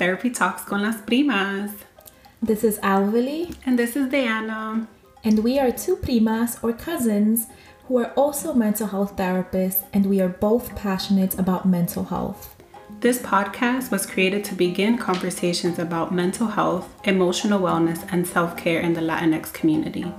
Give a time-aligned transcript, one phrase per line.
[0.00, 1.70] Therapy Talks con las Primas.
[2.40, 3.54] This is Alveli.
[3.66, 4.88] And this is Diana.
[5.24, 7.48] And we are two primas or cousins
[7.86, 12.56] who are also mental health therapists, and we are both passionate about mental health.
[13.00, 18.80] This podcast was created to begin conversations about mental health, emotional wellness, and self care
[18.80, 20.10] in the Latinx community.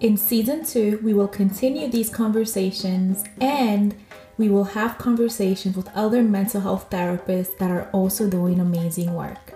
[0.00, 3.94] In season two, we will continue these conversations and
[4.36, 9.52] we will have conversations with other mental health therapists that are also doing amazing work.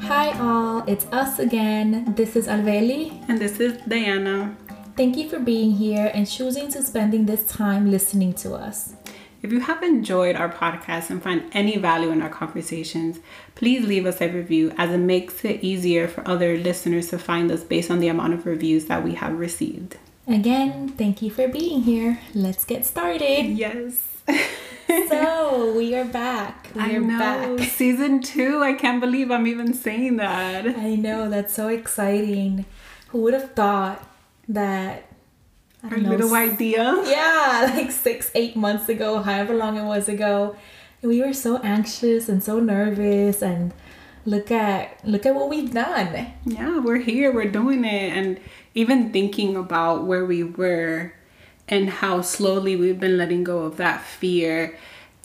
[0.00, 1.77] Hi, all, it's us again.
[2.18, 3.24] This is Alveli.
[3.28, 4.56] And this is Diana.
[4.96, 8.96] Thank you for being here and choosing to spending this time listening to us.
[9.40, 13.20] If you have enjoyed our podcast and find any value in our conversations,
[13.54, 17.52] please leave us a review as it makes it easier for other listeners to find
[17.52, 19.96] us based on the amount of reviews that we have received.
[20.26, 22.18] Again, thank you for being here.
[22.34, 23.46] Let's get started.
[23.46, 24.24] Yes.
[25.08, 26.68] so we are back.
[26.74, 27.18] We I are know.
[27.18, 27.68] back.
[27.68, 28.62] Season two.
[28.62, 30.66] I can't believe I'm even saying that.
[30.66, 32.64] I know that's so exciting.
[33.08, 34.06] Who would have thought
[34.48, 35.04] that?
[35.82, 37.02] I Our know, little idea.
[37.06, 40.56] Yeah, like six, eight months ago, however long it was ago,
[41.02, 43.72] we were so anxious and so nervous and
[44.26, 46.32] look at look at what we've done.
[46.44, 48.40] Yeah, we're here, we're doing it, and
[48.74, 51.12] even thinking about where we were
[51.68, 54.76] and how slowly we've been letting go of that fear.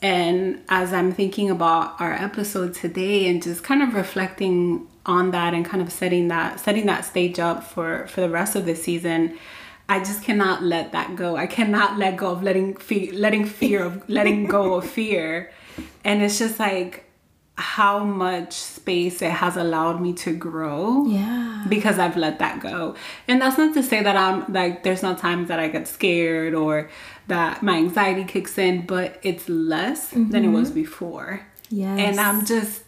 [0.01, 5.53] And as I'm thinking about our episode today and just kind of reflecting on that
[5.53, 8.75] and kind of setting that setting that stage up for for the rest of the
[8.75, 9.37] season,
[9.87, 11.35] I just cannot let that go.
[11.35, 15.51] I cannot let go of letting fear, letting fear of letting go of fear.
[16.03, 17.02] And it's just like
[17.55, 21.05] how much space it has allowed me to grow.
[21.05, 21.65] Yeah.
[21.69, 22.95] Because I've let that go.
[23.27, 26.55] And that's not to say that I'm like, there's not times that I get scared
[26.55, 26.89] or
[27.27, 30.31] that my anxiety kicks in, but it's less mm-hmm.
[30.31, 30.81] than it was mm-hmm.
[30.81, 31.45] before.
[31.69, 31.99] Yes.
[31.99, 32.83] And I'm just,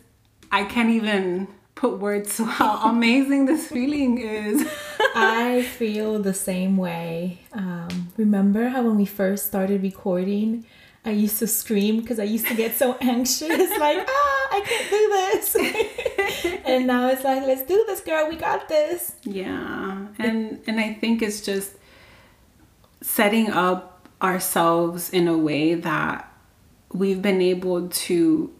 [0.52, 4.68] I can't even put words to how amazing this feeling is.
[5.16, 7.42] I feel the same way.
[7.54, 10.66] Um, remember how when we first started recording,
[11.06, 14.90] I used to scream because I used to get so anxious, like, ah, I can't
[14.90, 16.62] do this.
[16.66, 18.28] and now it's like, let's do this, girl.
[18.28, 19.16] We got this.
[19.24, 20.08] Yeah.
[20.18, 21.74] And and I think it's just
[23.02, 26.32] setting up ourselves in a way that
[26.92, 28.52] we've been able to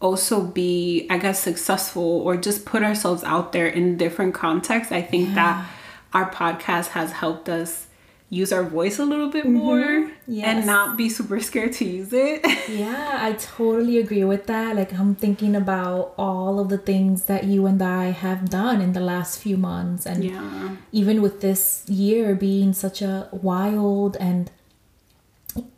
[0.00, 4.92] also be, I guess, successful or just put ourselves out there in different contexts.
[4.92, 5.34] I think yeah.
[5.34, 5.70] that
[6.12, 7.86] our podcast has helped us
[8.32, 10.10] use our voice a little bit more mm-hmm.
[10.26, 10.46] yes.
[10.46, 12.40] and not be super scared to use it.
[12.68, 14.74] yeah, I totally agree with that.
[14.74, 18.94] Like I'm thinking about all of the things that you and I have done in
[18.94, 20.76] the last few months and yeah.
[20.92, 24.50] even with this year being such a wild and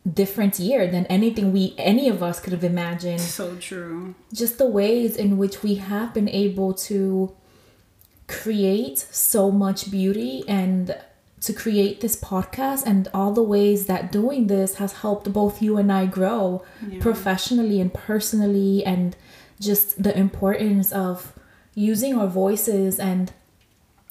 [0.08, 3.20] different year than anything we any of us could have imagined.
[3.20, 4.14] So true.
[4.32, 7.34] Just the ways in which we have been able to
[8.28, 10.96] create so much beauty and
[11.44, 15.76] to create this podcast and all the ways that doing this has helped both you
[15.76, 17.00] and I grow yeah.
[17.00, 19.16] professionally and personally and
[19.60, 21.32] just the importance of
[21.74, 23.32] using our voices and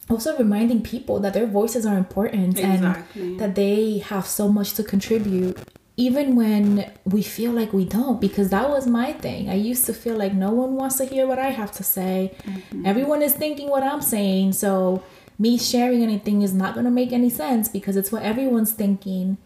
[0.09, 3.21] also reminding people that their voices are important exactly.
[3.21, 5.57] and that they have so much to contribute
[5.95, 9.93] even when we feel like we don't because that was my thing i used to
[9.93, 12.85] feel like no one wants to hear what i have to say mm-hmm.
[12.85, 15.03] everyone is thinking what i'm saying so
[15.39, 19.37] me sharing anything is not going to make any sense because it's what everyone's thinking.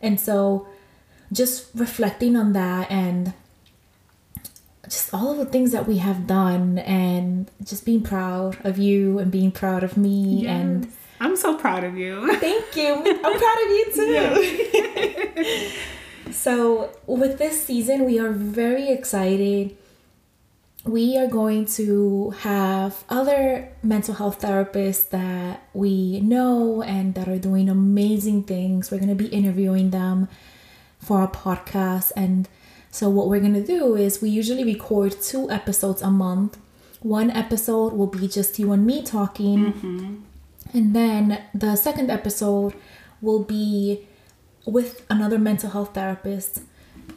[0.00, 0.66] And so
[1.32, 3.32] just reflecting on that and
[4.84, 9.18] just all of the things that we have done and just being proud of you
[9.18, 10.50] and being proud of me yes.
[10.50, 12.34] and I'm so proud of you.
[12.38, 12.94] Thank you.
[12.94, 15.72] I'm proud of you too.
[16.32, 19.76] so, with this season, we are very excited
[20.88, 27.38] we are going to have other mental health therapists that we know and that are
[27.38, 28.90] doing amazing things.
[28.90, 30.28] We're going to be interviewing them
[30.98, 32.12] for our podcast.
[32.16, 32.48] And
[32.90, 36.56] so, what we're going to do is we usually record two episodes a month.
[37.00, 39.72] One episode will be just you and me talking.
[39.72, 40.14] Mm-hmm.
[40.72, 42.72] And then the second episode
[43.20, 44.08] will be
[44.64, 46.62] with another mental health therapist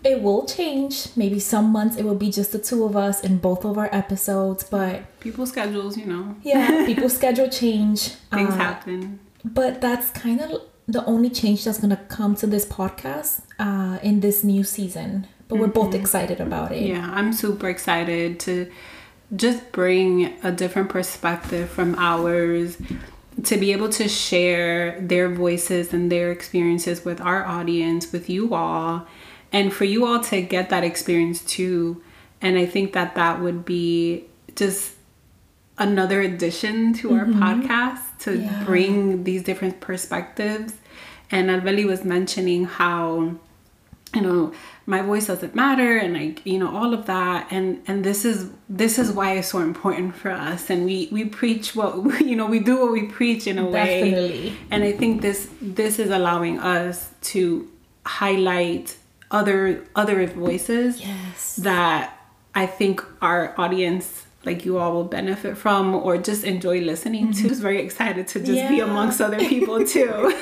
[0.04, 1.08] it will change.
[1.16, 3.90] Maybe some months it will be just the two of us in both of our
[3.94, 6.36] episodes, but people schedules, you know.
[6.44, 8.10] Yeah, people schedule change.
[8.34, 9.20] Things uh, happen.
[9.44, 14.20] But that's kind of the only change that's gonna come to this podcast uh, in
[14.20, 15.28] this new season.
[15.48, 16.84] But we're both excited about it.
[16.84, 18.72] Yeah, I'm super excited to
[19.36, 22.78] just bring a different perspective from ours
[23.44, 28.54] to be able to share their voices and their experiences with our audience, with you
[28.54, 29.08] all,
[29.52, 32.02] and for you all to get that experience too.
[32.42, 34.26] And I think that that would be
[34.56, 34.94] just
[35.78, 37.42] another addition to our mm-hmm.
[37.42, 38.64] podcast to Yeah.
[38.64, 40.74] bring these different perspectives.
[41.32, 43.36] And Alveli was mentioning how
[44.14, 44.52] you know
[44.86, 48.50] my voice doesn't matter and like you know all of that and and this is
[48.68, 52.46] this is why it's so important for us and we we preach what you know
[52.46, 54.54] we do what we preach in a way Definitely.
[54.70, 57.70] and i think this this is allowing us to
[58.06, 58.98] highlight
[59.32, 61.56] other other voices Yes.
[61.58, 62.18] that
[62.54, 67.48] i think our audience like you all will benefit from or just enjoy listening to.
[67.50, 70.34] Just very excited to just be amongst other people too.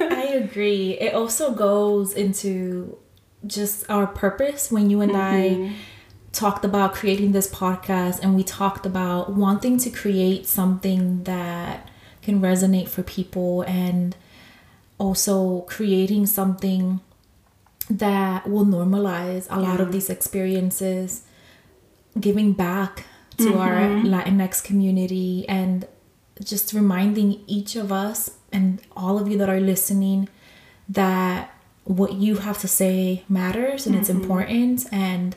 [0.00, 0.92] I agree.
[0.92, 2.96] It also goes into
[3.46, 5.72] just our purpose when you and Mm-hmm.
[5.74, 5.76] I
[6.32, 11.86] talked about creating this podcast and we talked about wanting to create something that
[12.22, 14.16] can resonate for people and
[14.96, 17.00] also creating something
[17.90, 21.22] that will normalize a lot of these experiences
[22.18, 23.04] giving back
[23.36, 24.06] to our mm-hmm.
[24.06, 25.86] Latinx community and
[26.42, 30.28] just reminding each of us and all of you that are listening
[30.88, 31.52] that
[31.84, 34.22] what you have to say matters and it's mm-hmm.
[34.22, 35.36] important and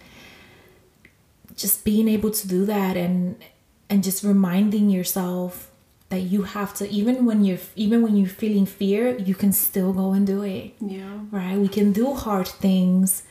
[1.56, 3.36] just being able to do that and
[3.90, 5.72] and just reminding yourself
[6.10, 9.94] that you have to even when you're even when you're feeling fear you can still
[9.94, 10.74] go and do it.
[10.80, 11.20] Yeah.
[11.32, 11.58] right?
[11.58, 13.24] We can do hard things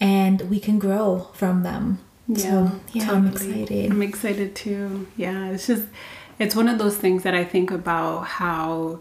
[0.00, 1.98] and we can grow from them.
[2.36, 3.10] So yeah.
[3.10, 3.90] i'm excited.
[3.90, 5.08] I'm excited too.
[5.16, 5.84] Yeah, it's just
[6.38, 9.00] it's one of those things that I think about how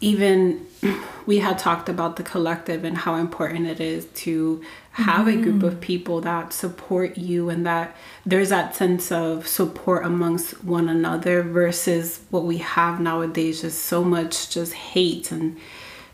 [0.00, 0.66] even
[1.26, 4.62] we had talked about the collective and how important it is to
[4.98, 5.64] have a group mm-hmm.
[5.66, 7.96] of people that support you and that
[8.26, 14.02] there's that sense of support amongst one another versus what we have nowadays just so
[14.02, 15.56] much just hate and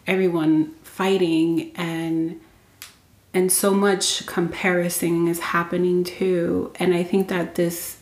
[0.07, 2.41] everyone fighting and
[3.33, 6.73] and so much comparison is happening too.
[6.79, 7.99] And i think that this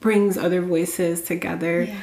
[0.00, 1.84] brings other voices together.
[1.84, 1.98] Yeah.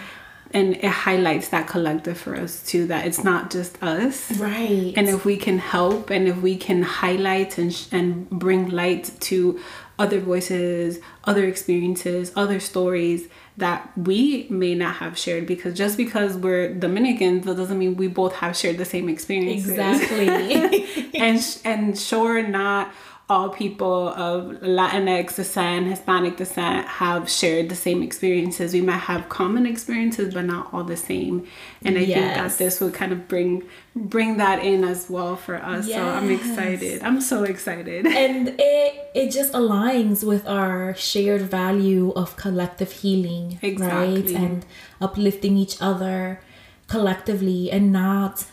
[0.53, 4.31] And it highlights that collective for us too that it's not just us.
[4.38, 4.94] Right.
[4.95, 9.12] And if we can help and if we can highlight and, sh- and bring light
[9.21, 9.59] to
[10.00, 13.27] other voices other experiences other stories
[13.57, 18.07] that we may not have shared because just because we're dominicans that doesn't mean we
[18.07, 20.88] both have shared the same experience exactly.
[21.13, 22.92] And sh- and sure not
[23.31, 28.74] all people of Latinx descent, Hispanic descent have shared the same experiences.
[28.74, 31.48] We might have common experiences, but not all the same.
[31.86, 33.63] And I think that this would kind of bring
[33.95, 35.88] bring that in as well for us.
[35.88, 37.01] So I'm excited.
[37.04, 38.06] I'm so excited.
[38.24, 44.22] and it it just aligns with our shared value of collective healing Exactly.
[44.24, 44.66] right and
[45.00, 46.42] uplifting each other
[46.88, 48.45] collectively and not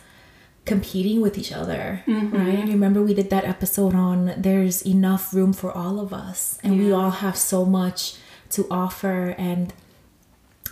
[0.73, 2.35] competing with each other Mm-hmm.
[2.41, 6.71] right remember we did that episode on there's enough room for all of us and
[6.81, 7.99] we all have so much
[8.55, 9.63] to offer and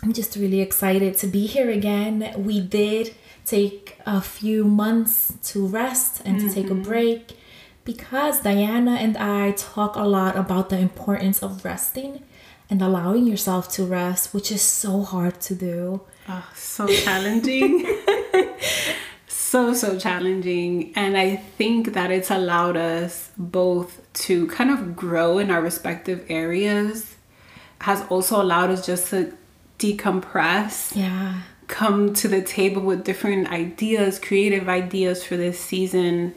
[0.04, 2.16] I'm just really excited to be here again.
[2.50, 3.06] We did
[3.46, 7.22] take a few months to rest and to take a break
[7.84, 12.12] because Diana and I talk a lot about the importance of resting
[12.70, 16.02] and allowing yourself to rest, which is so hard to do.
[16.30, 17.72] Oh, so challenging.
[19.50, 20.92] so, so challenging.
[20.96, 26.26] And I think that it's allowed us both to kind of grow in our respective
[26.30, 27.16] areas,
[27.82, 29.34] has also allowed us just to
[29.80, 31.42] decompress, Yeah.
[31.68, 36.34] come to the table with different ideas, creative ideas for this season.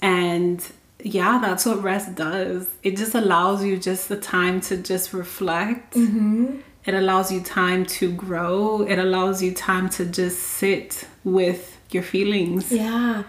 [0.00, 0.64] And
[1.02, 2.68] yeah, that's what rest does.
[2.82, 5.94] It just allows you just the time to just reflect.
[5.94, 6.56] Mm-hmm.
[6.86, 8.82] It allows you time to grow.
[8.82, 12.70] It allows you time to just sit with your feelings.
[12.72, 13.22] Yeah.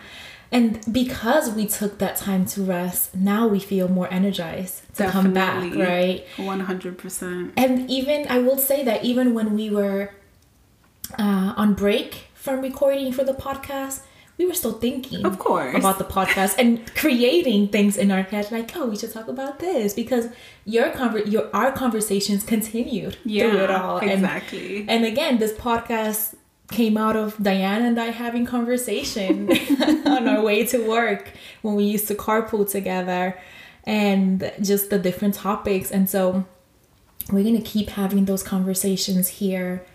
[0.52, 5.34] And because we took that time to rest, now we feel more energized to come
[5.34, 6.26] back, right?
[6.38, 7.52] 100%.
[7.58, 10.12] And even I will say that even when we were
[11.20, 14.02] uh, on break from recording for the podcast,
[14.38, 15.76] we were still thinking Of course.
[15.76, 19.60] about the podcast and creating things in our head like, oh, we should talk about
[19.60, 20.28] this because
[20.66, 23.98] your conver- your our conversations continued through it all.
[23.98, 24.86] And- exactly.
[24.90, 26.36] And, again, this podcast
[26.72, 29.52] came out of Diana and I having conversation
[30.06, 31.32] on our way to work
[31.62, 33.38] when we used to carpool together
[33.84, 35.92] and just the different topics.
[35.92, 36.46] And so
[37.32, 39.86] we're going to keep having those conversations here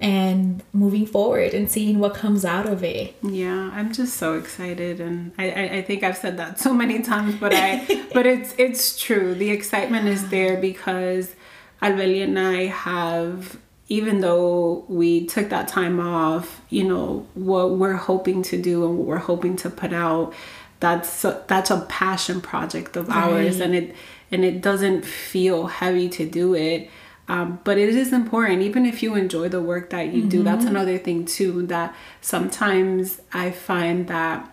[0.00, 3.16] and moving forward and seeing what comes out of it.
[3.22, 7.02] Yeah, I'm just so excited, and I, I, I think I've said that so many
[7.02, 9.34] times, but I but it's it's true.
[9.34, 11.34] The excitement is there because
[11.82, 17.94] Alveli and I have even though we took that time off, you know, what we're
[17.94, 20.34] hoping to do and what we're hoping to put out,
[20.80, 23.32] that's a, that's a passion project of right.
[23.32, 23.94] ours, and it
[24.30, 26.90] and it doesn't feel heavy to do it.
[27.28, 30.28] Um, but it is important, even if you enjoy the work that you mm-hmm.
[30.28, 30.42] do.
[30.42, 30.76] That's mm-hmm.
[30.76, 31.66] another thing too.
[31.66, 34.50] That sometimes I find that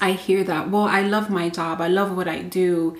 [0.00, 0.70] I hear that.
[0.70, 1.80] Well, I love my job.
[1.80, 2.98] I love what I do.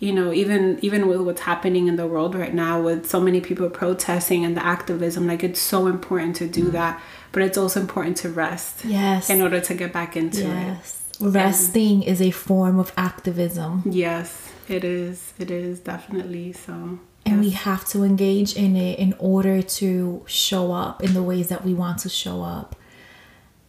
[0.00, 3.40] You know, even even with what's happening in the world right now, with so many
[3.40, 7.00] people protesting and the activism, like it's so important to do that.
[7.32, 8.84] But it's also important to rest.
[8.84, 9.30] Yes.
[9.30, 11.10] In order to get back into yes.
[11.20, 11.26] it.
[11.26, 13.82] Resting and, is a form of activism.
[13.86, 15.32] Yes, it is.
[15.38, 20.72] It is definitely so and we have to engage in it in order to show
[20.72, 22.76] up in the ways that we want to show up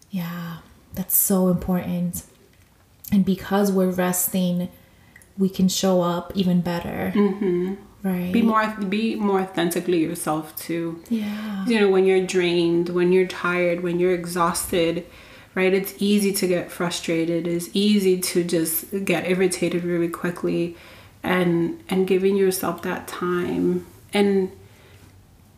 [0.10, 0.58] yeah
[0.94, 2.24] that's so important
[3.12, 4.70] and because we're resting
[5.38, 7.12] we can show up even better.
[7.16, 7.76] Mm-hmm.
[8.04, 8.32] right.
[8.32, 11.02] Be more be more authentically yourself too.
[11.10, 11.66] Yeah.
[11.66, 15.06] You know when you're drained when you're tired when you're exhausted
[15.54, 17.48] right it's easy to get frustrated.
[17.48, 20.76] It's easy to just get irritated really quickly
[21.24, 23.86] and and giving yourself that time.
[24.14, 24.52] And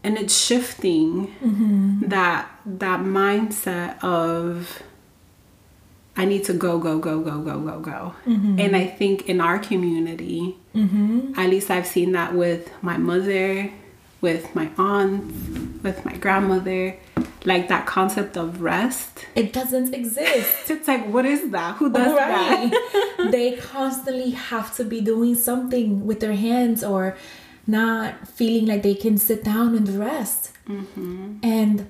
[0.03, 2.07] and it's shifting mm-hmm.
[2.07, 4.81] that that mindset of
[6.17, 8.15] I need to go, go, go, go, go, go, go.
[8.25, 8.59] Mm-hmm.
[8.59, 11.33] And I think in our community, mm-hmm.
[11.38, 13.71] at least I've seen that with my mother,
[14.19, 16.95] with my aunt, with my grandmother,
[17.45, 19.27] like that concept of rest.
[19.36, 20.55] It doesn't exist.
[20.71, 21.77] it's like, what is that?
[21.77, 22.71] Who does right.
[22.71, 23.31] that?
[23.31, 27.15] they constantly have to be doing something with their hands or
[27.67, 30.51] not feeling like they can sit down and rest.
[30.67, 31.38] Mm-hmm.
[31.43, 31.89] And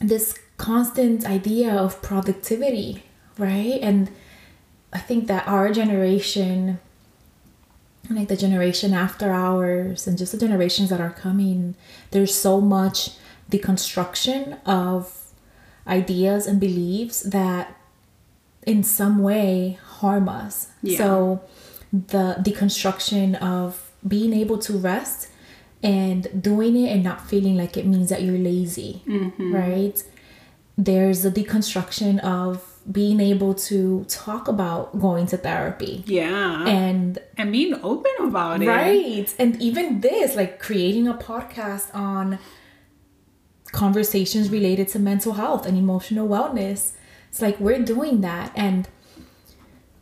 [0.00, 3.02] this constant idea of productivity,
[3.42, 3.80] right?
[3.82, 4.10] And
[4.92, 6.78] I think that our generation,
[8.08, 11.74] like the generation after ours, and just the generations that are coming,
[12.12, 13.10] there's so much
[13.50, 15.32] deconstruction of
[15.86, 17.76] ideas and beliefs that
[18.64, 20.68] in some way harm us.
[20.82, 20.98] Yeah.
[20.98, 21.42] So
[21.92, 25.28] the deconstruction of being able to rest
[25.82, 29.54] and doing it and not feeling like it means that you're lazy, mm-hmm.
[29.54, 30.02] right?
[30.78, 36.02] There's a deconstruction of being able to talk about going to therapy.
[36.06, 36.66] Yeah.
[36.66, 38.62] And and being open about right.
[38.62, 38.68] it.
[38.68, 39.34] Right.
[39.38, 42.38] And even this like creating a podcast on
[43.72, 46.92] conversations related to mental health and emotional wellness.
[47.30, 48.52] It's like we're doing that.
[48.54, 48.88] And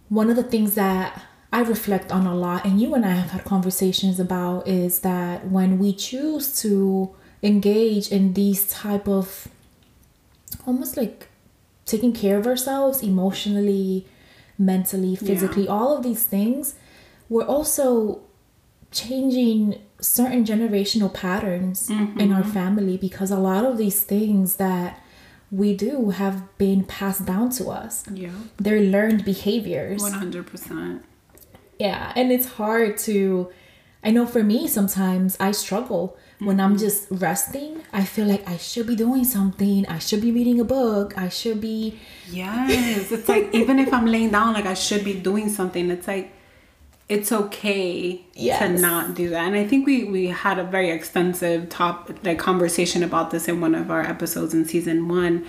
[0.08, 1.22] one of the things that
[1.52, 5.48] I reflect on a lot, and you and I have had conversations about, is that
[5.48, 9.48] when we choose to engage in these type of
[10.66, 11.29] almost like
[11.90, 14.06] taking care of ourselves emotionally,
[14.58, 15.70] mentally, physically, yeah.
[15.70, 16.74] all of these things,
[17.28, 18.20] we're also
[18.90, 22.18] changing certain generational patterns mm-hmm.
[22.18, 25.02] in our family because a lot of these things that
[25.50, 28.04] we do have been passed down to us.
[28.12, 28.30] Yeah.
[28.56, 30.02] They're learned behaviors.
[30.02, 31.02] 100%.
[31.78, 33.50] Yeah, and it's hard to
[34.02, 36.29] I know for me sometimes I struggle mm-hmm.
[36.40, 37.82] When I'm just resting.
[37.92, 39.86] I feel like I should be doing something.
[39.86, 41.16] I should be reading a book.
[41.16, 41.98] I should be
[42.30, 45.90] Yes, it's like even if I'm laying down like I should be doing something.
[45.90, 46.32] It's like
[47.10, 48.60] it's okay yes.
[48.60, 52.38] to not do that and i think we we had a very extensive top like
[52.38, 55.44] conversation about this in one of our episodes in season one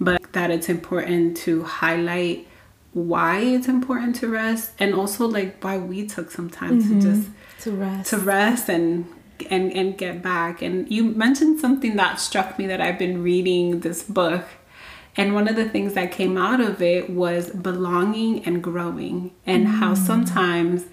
[0.00, 2.48] but that it's important to highlight
[2.94, 6.98] why it's important to rest and also like why we took some time mm-hmm.
[6.98, 7.30] to just
[7.60, 9.06] to rest to rest and
[9.50, 13.80] and and get back and you mentioned something that struck me that i've been reading
[13.80, 14.44] this book
[15.16, 19.66] and one of the things that came out of it was belonging and growing, and
[19.66, 19.70] mm.
[19.70, 20.86] how sometimes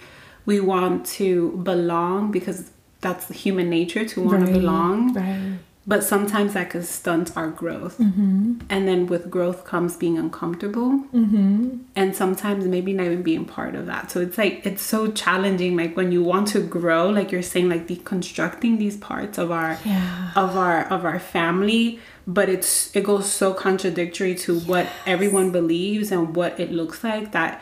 [0.46, 5.14] we want to belong because that's human nature to want right, to belong.
[5.14, 5.60] Right.
[5.90, 7.98] But sometimes that can stunt our growth.
[7.98, 8.60] Mm-hmm.
[8.70, 10.92] And then with growth comes being uncomfortable.
[11.14, 11.80] Mm-hmm.
[11.96, 14.12] And sometimes maybe not even being part of that.
[14.12, 15.76] So it's like, it's so challenging.
[15.76, 19.80] Like when you want to grow, like you're saying, like deconstructing these parts of our,
[19.84, 20.32] yeah.
[20.36, 24.68] of our, of our family but it's it goes so contradictory to yes.
[24.68, 27.60] what everyone believes and what it looks like that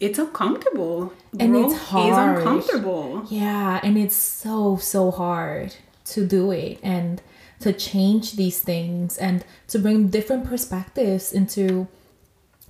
[0.00, 6.26] it's uncomfortable and Growth it's hard is uncomfortable yeah and it's so so hard to
[6.26, 7.22] do it and
[7.60, 11.88] to change these things and to bring different perspectives into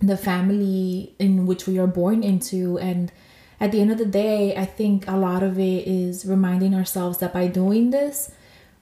[0.01, 3.11] the family in which we are born into and
[3.59, 7.17] at the end of the day i think a lot of it is reminding ourselves
[7.19, 8.31] that by doing this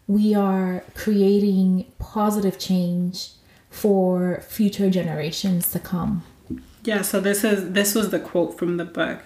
[0.06, 3.30] we are creating positive change
[3.70, 6.23] for future generations to come.
[6.84, 9.23] Yeah, so this is this was the quote from the book.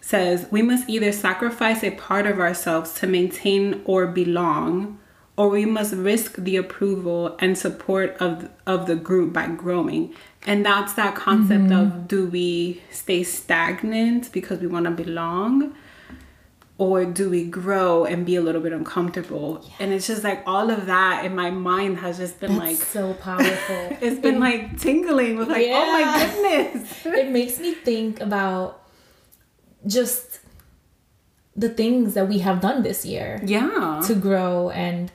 [0.00, 4.98] says, "We must either sacrifice a part of ourselves to maintain or belong,
[5.36, 10.14] or we must risk the approval and support of of the group by growing."
[10.46, 11.72] And that's that concept mm-hmm.
[11.72, 15.74] of do we stay stagnant because we want to belong?
[16.78, 20.70] or do we grow and be a little bit uncomfortable and it's just like all
[20.70, 23.96] of that in my mind has just been That's like so powerful.
[24.00, 28.82] it's been like tingling with like oh my goodness it makes me think about
[29.86, 30.40] just
[31.54, 35.10] the things that we have done this year yeah to grow and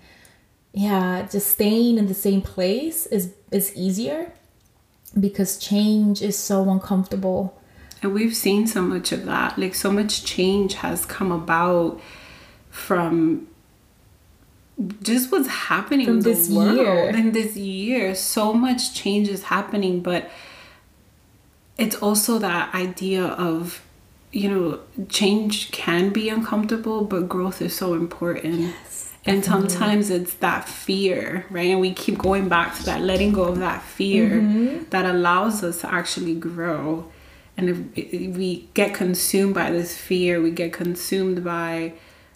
[0.73, 4.31] yeah just staying in the same place is is easier
[5.19, 7.57] because change is so uncomfortable.
[8.01, 9.57] And we've seen so much of that.
[9.57, 11.99] Like so much change has come about
[12.69, 13.47] from
[15.03, 17.09] just what's happening From in this world year.
[17.09, 18.15] in this year.
[18.15, 20.29] So much change is happening but
[21.77, 23.81] it's also that idea of
[24.31, 28.61] you know change can be uncomfortable but growth is so important.
[28.61, 31.69] Yes, and sometimes it's that fear right?
[31.69, 34.89] And we keep going back to that letting go of that fear mm-hmm.
[34.89, 37.11] that allows us to actually grow.
[37.57, 41.93] And if, if we get consumed by this fear we get consumed by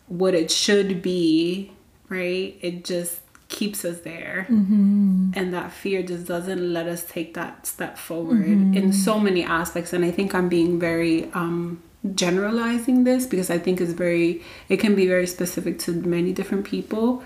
[0.07, 1.71] what it should be
[2.09, 2.55] right?
[2.61, 4.47] It just keeps us there.
[4.49, 5.31] Mm-hmm.
[5.33, 8.91] And that fear just doesn't let us take that step forward in mm-hmm.
[8.91, 9.93] so many aspects.
[9.93, 11.81] And i think i'm being very um
[12.13, 16.65] generalizing this because i think it's very it can be very specific to many different
[16.65, 17.23] people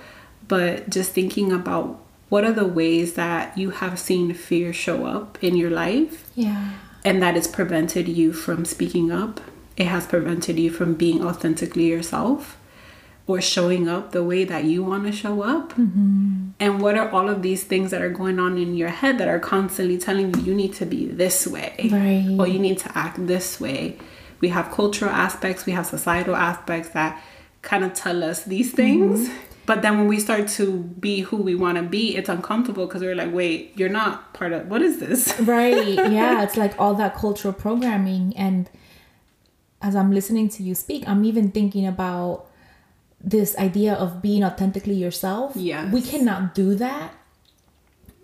[0.47, 5.37] but just thinking about what are the ways that you have seen fear show up
[5.41, 6.71] in your life yeah
[7.05, 9.39] and that it's prevented you from speaking up.
[9.77, 12.57] It has prevented you from being authentically yourself
[13.25, 15.69] or showing up the way that you want to show up.
[15.75, 16.49] Mm-hmm.
[16.59, 19.29] And what are all of these things that are going on in your head that
[19.29, 22.35] are constantly telling you you need to be this way Right.
[22.37, 23.97] or you need to act this way?
[24.41, 27.21] We have cultural aspects, we have societal aspects that
[27.61, 29.27] kind of tell us these things.
[29.27, 29.37] Mm-hmm.
[29.65, 33.03] But then when we start to be who we want to be, it's uncomfortable because
[33.03, 35.39] we're like, wait, you're not part of what is this?
[35.41, 38.69] right yeah it's like all that cultural programming and
[39.81, 42.45] as i'm listening to you speak i'm even thinking about
[43.21, 45.89] this idea of being authentically yourself Yeah.
[45.91, 47.13] we cannot do that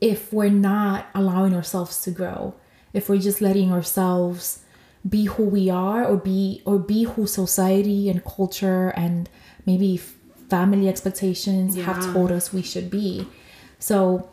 [0.01, 2.55] if we're not allowing ourselves to grow
[2.93, 4.63] if we're just letting ourselves
[5.07, 9.29] be who we are or be or be who society and culture and
[9.65, 9.97] maybe
[10.49, 13.27] family expectations have told us we should be
[13.79, 14.27] so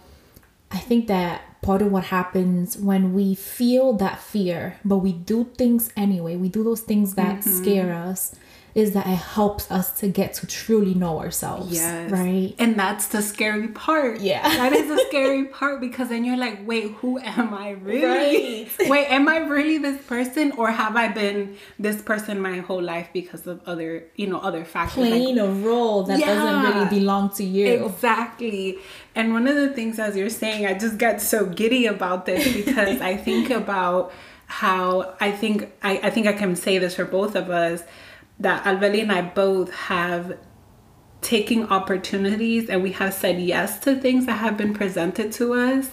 [0.71, 5.45] I think that part of what happens when we feel that fear, but we do
[5.59, 7.63] things anyway, we do those things that Mm-hmm.
[7.63, 8.35] scare us,
[8.75, 11.73] is that it helps us to get to truly know ourselves.
[11.73, 12.11] Yes.
[12.11, 12.55] Right?
[12.59, 14.21] And that's the scary part.
[14.21, 14.41] Yeah.
[14.63, 18.71] That is the scary part because then you're like, wait, who am I really?
[18.89, 23.09] wait, am I really this person or have I been this person my whole life
[23.13, 24.99] because of other, you know, other factors?
[24.99, 27.87] Like, Playing a role that doesn't really belong to you.
[27.87, 28.79] Exactly.
[29.17, 32.53] And one of the things, as you're saying, I just get so giddy about this
[32.53, 34.13] because I think about
[34.47, 37.83] how I think I, I think I can say this for both of us
[38.42, 40.38] that Alveli and I both have
[41.20, 45.90] taken opportunities and we have said yes to things that have been presented to us.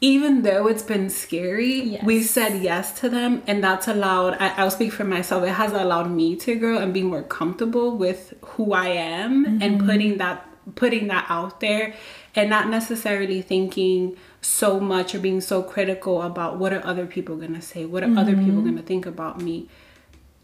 [0.00, 2.04] Even though it's been scary, Yes.
[2.04, 4.36] we've said yes to them, and that's allowed.
[4.38, 5.42] I, I'll speak for myself.
[5.42, 9.60] It has allowed me to grow and be more comfortable with who I am and
[9.60, 9.86] mm-hmm.
[9.86, 10.44] putting that
[10.76, 11.94] putting that out there,
[12.36, 17.36] and not necessarily thinking so much or being so critical about what are other people
[17.36, 18.66] gonna say, what are other people mm-hmm.
[18.66, 19.68] gonna think about me,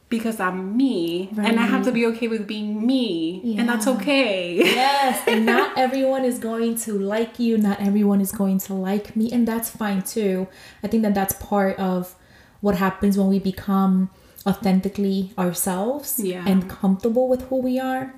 [0.08, 4.56] because I'm me, and I have to be okay with being me, and that's okay.
[4.56, 9.16] yes, and not everyone is going to like you, not everyone is going to like
[9.16, 10.46] me, and that's fine too.
[10.82, 12.14] I think that that's part of
[12.60, 14.10] what happens when we become
[14.46, 16.44] authentically ourselves Yeah.
[16.46, 18.14] and comfortable with who we are.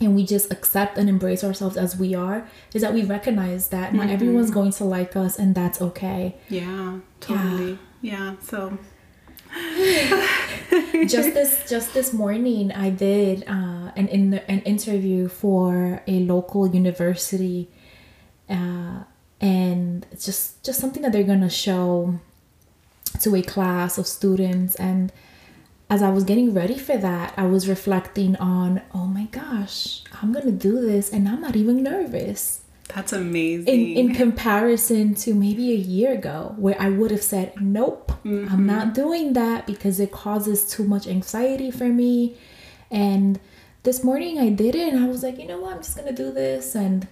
[0.00, 3.94] And we just accept and embrace ourselves as we are, is that we recognize that
[3.94, 4.14] not mm-hmm.
[4.14, 6.34] everyone's going to like us, and that's okay.
[6.48, 7.78] Yeah, totally.
[8.00, 8.78] Yeah, so
[11.06, 16.66] just this just this morning i did uh, an in an interview for a local
[16.68, 17.68] university
[18.48, 19.02] uh,
[19.40, 22.18] and it's just just something that they're gonna show
[23.20, 24.74] to a class of students.
[24.76, 25.12] And
[25.92, 30.32] as i was getting ready for that i was reflecting on oh my gosh i'm
[30.32, 32.61] gonna do this and i'm not even nervous
[32.94, 33.68] that's amazing.
[33.96, 38.52] in, in comparison to maybe a year ago where i would have said nope Mm-hmm.
[38.54, 42.36] i'm not doing that because it causes too much anxiety for me
[42.88, 43.40] and
[43.82, 46.12] this morning I did it and I was like, you know what, I'm just gonna
[46.12, 47.08] do this and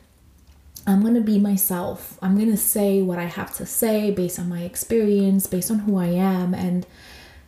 [0.87, 2.19] I'm gonna be myself.
[2.23, 5.99] I'm gonna say what I have to say based on my experience, based on who
[5.99, 6.87] I am, and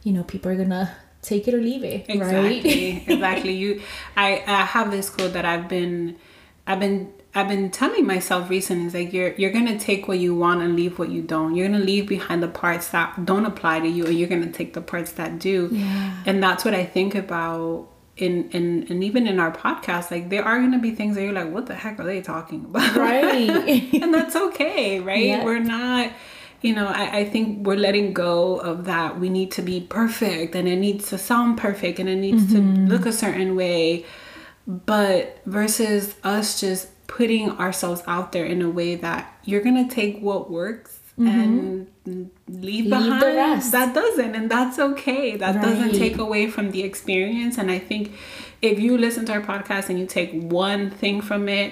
[0.02, 2.06] you know, people are gonna take it or leave it.
[2.08, 2.94] Exactly.
[2.94, 3.04] Right?
[3.08, 3.52] exactly.
[3.54, 3.82] You
[4.16, 6.16] I, I have this quote that I've been
[6.66, 10.34] I've been I've been telling myself recently is like you're you're gonna take what you
[10.34, 11.54] want and leave what you don't.
[11.54, 14.74] You're gonna leave behind the parts that don't apply to you and you're gonna take
[14.74, 15.68] the parts that do.
[15.72, 16.22] Yeah.
[16.26, 20.44] And that's what I think about in in and even in our podcast, like there
[20.44, 22.94] are gonna be things that you're like, what the heck are they talking about?
[22.96, 23.48] Right.
[23.94, 25.24] and that's okay, right?
[25.24, 25.42] Yeah.
[25.44, 26.12] We're not
[26.60, 29.18] you know, I, I think we're letting go of that.
[29.18, 32.86] We need to be perfect and it needs to sound perfect and it needs Mm-hmm.
[32.86, 34.04] to look a certain way.
[34.66, 40.14] But versus us just putting ourselves out there in a way that you're gonna take
[40.28, 42.62] what works and leave, Mm-hmm.
[42.66, 43.70] Leave the behind rest.
[43.76, 48.04] that doesn't and that's okay that doesn't take away from the experience and i think
[48.70, 51.70] if you listen to our podcast and you take one thing from it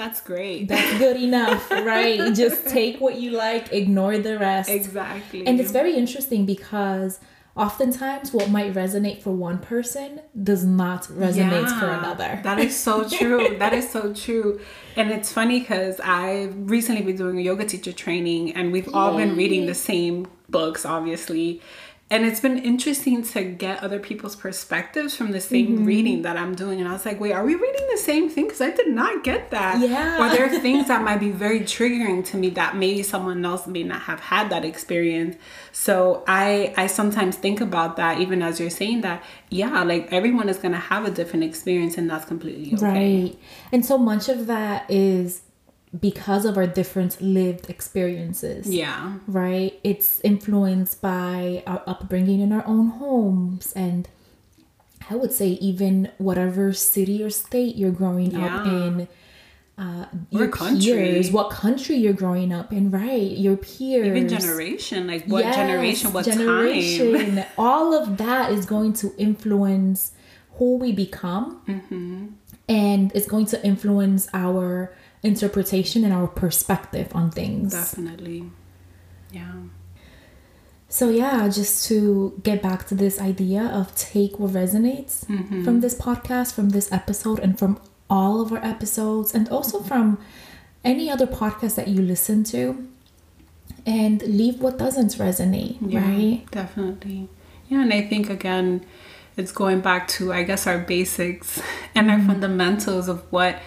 [0.00, 2.18] that's great That's good enough, right?
[2.34, 4.68] Just take what you like, ignore the rest.
[4.68, 7.18] exactly And it's very interesting because
[7.56, 12.40] oftentimes what might resonate for one person does not resonate for another.
[12.46, 13.56] That is so true.
[13.58, 14.60] that is so true.
[14.94, 19.16] And it's funny because I've recently been doing a yoga teacher training and we've all
[19.16, 21.60] been reading the same books, obviously.
[22.08, 25.84] And it's been interesting to get other people's perspectives from the same Mm-hmm.
[25.84, 26.78] reading that I'm doing.
[26.78, 28.44] And I was like, wait, are we reading the same thing?
[28.44, 29.80] Because I did not get that.
[29.80, 30.24] Yeah.
[30.24, 33.66] Or there are things that might be very triggering to me that maybe someone else
[33.66, 35.36] may not have had that experience.
[35.72, 39.24] So I I sometimes think about that even as you're saying that.
[39.50, 43.24] Yeah, like everyone is gonna have a different experience and that's completely okay.
[43.24, 43.38] Right.
[43.72, 45.42] And so much of that is
[46.00, 48.66] because of our different lived experiences.
[48.72, 49.14] Yeah.
[49.26, 49.78] Right?
[49.84, 54.08] It's influenced by our upbringing in our own homes and
[55.08, 59.06] I would say even whatever city or state you're growing up in.
[59.78, 60.80] Uh, your country.
[60.94, 63.30] peers, what country you're growing up in, right?
[63.36, 67.44] Your peers, Even generation, like what Yes, generation, what time.
[67.58, 70.12] All of that is going to influence
[70.54, 72.26] who we become, Mm-hmm.
[72.70, 74.94] and it's going to influence our
[75.26, 77.72] interpretation and our perspective on things.
[77.72, 78.50] Definitely.
[79.32, 79.52] Yeah.
[80.88, 85.64] So yeah, just to get back to this idea of take what resonates Mm-hmm.
[85.64, 90.18] from this podcast, from this episode, and from all of our episodes, and also from
[90.84, 92.88] any other podcast that you listen to,
[93.84, 96.42] and leave what doesn't resonate, Yeah, right?
[96.52, 97.28] Definitely.
[97.68, 98.86] Yeah, and I think again,
[99.36, 101.60] it's going back to I guess our basics
[101.96, 102.20] and Mm-hmm.
[102.20, 103.58] our fundamentals of what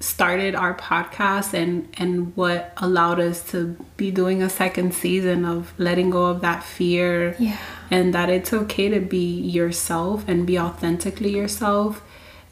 [0.00, 5.72] started our podcast and and what allowed us to be doing a second season of
[5.78, 7.34] letting go of that fear.
[7.38, 7.58] Yeah.
[7.90, 12.02] and that it's okay to be yourself and be authentically yourself.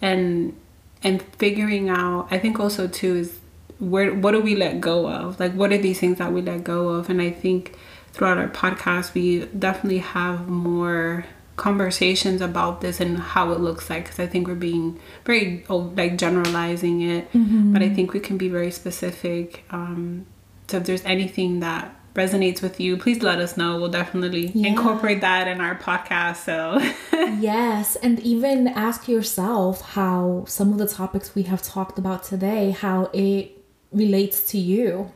[0.02, 0.56] And
[1.02, 3.38] and figuring out i think also too is
[3.78, 5.38] where what do we let go of?
[5.38, 7.10] Like what are these things that we let go of?
[7.10, 7.76] And i think
[8.12, 11.26] throughout our podcast we definitely have more
[11.56, 15.90] conversations about this and how it looks like because i think we're being very oh,
[15.96, 17.28] like generalizing it
[17.72, 20.26] but i think we can be very specific um
[20.68, 23.78] so if there's anything that resonates with you please let us know.
[23.78, 24.68] We'll definitely Yeah.
[24.70, 26.80] incorporate that in our podcast so.
[27.40, 32.70] Yes, and even ask yourself how some of the topics we have talked about today,
[32.70, 33.52] how it
[33.92, 35.10] relates to you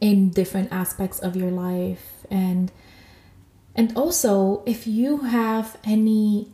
[0.00, 2.70] in different aspects of your life, and
[3.76, 6.48] and also if you have any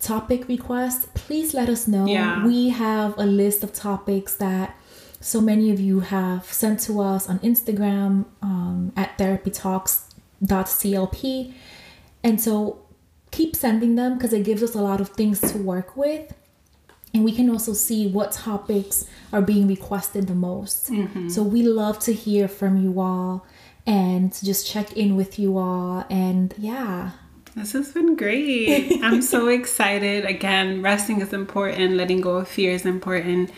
[0.00, 2.06] topic requests, please let us know.
[2.06, 2.46] Yeah.
[2.46, 4.76] We have a list of topics that
[5.20, 11.54] so many of you have sent to us on Instagram um, at therapytalks.clp.
[12.22, 12.78] And so
[13.32, 16.32] keep sending them because it gives us a lot of things to work with.
[17.12, 20.88] And we can also see what topics are being requested the most.
[21.30, 23.44] So we love to hear from you all
[23.86, 26.04] and just check in with you all.
[26.10, 27.12] And yeah,
[27.54, 29.00] This has been great.
[29.02, 30.24] I'm so excited.
[30.24, 33.50] Again, resting is important, letting go of fear is important,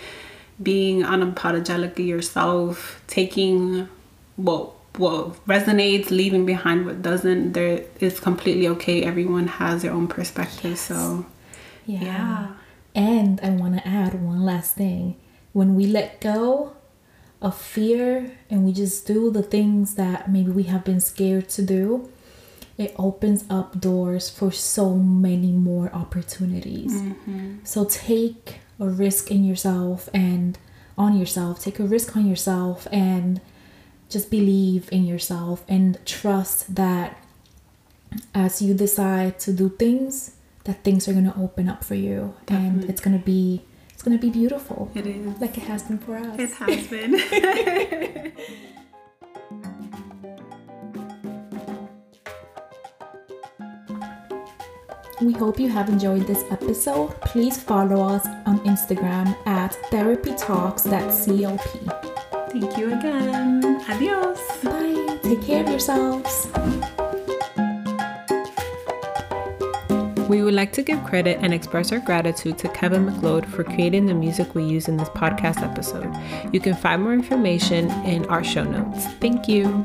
[0.63, 3.89] being unapologetically yourself, taking
[4.37, 7.53] what what resonates, leaving behind what doesn't.
[7.53, 9.03] There is completely okay.
[9.03, 10.79] Everyone has their own perspective.
[10.79, 11.27] So
[11.87, 12.03] yeah.
[12.03, 12.53] Yeah.
[12.95, 15.17] And I want to add one last thing.
[15.53, 16.77] When we let go
[17.43, 21.63] of fear and we just do the things that maybe we have been scared to
[21.63, 22.11] do,
[22.77, 26.93] it opens up doors for so many more opportunities.
[26.93, 27.57] Mm-hmm.
[27.65, 30.59] So take a risk in yourself and
[30.97, 31.61] on yourself.
[31.61, 33.41] Take a risk on yourself and
[34.09, 37.17] just believe in yourself and trust that
[38.35, 42.85] as you decide to do things that things are gonna open up for you, and
[42.85, 43.63] it's gonna be
[44.01, 44.91] it's gonna be beautiful.
[44.95, 45.39] It is.
[45.43, 46.39] like it has been for us.
[46.39, 47.21] It has been.
[55.21, 57.11] We hope you have enjoyed this episode.
[57.21, 62.53] Please follow us on Instagram at therapytalks.clp.
[62.53, 63.83] Thank you again.
[63.91, 64.41] Adios.
[64.65, 65.19] Bye.
[65.23, 66.50] Take care of yourselves.
[70.31, 74.07] We would like to give credit and express our gratitude to Kevin MacLeod for creating
[74.07, 76.09] the music we use in this podcast episode.
[76.55, 79.07] You can find more information in our show notes.
[79.21, 79.85] Thank you.